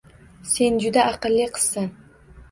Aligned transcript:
Sen 0.53 0.79
juda 0.85 1.03
aqlli 1.09 1.45
qizsan 1.57 1.91